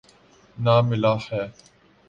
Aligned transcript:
نہ 0.57 0.75
ملاح 0.87 1.21
ہے۔ 1.31 1.43